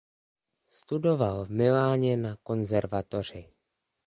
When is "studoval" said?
0.69-1.45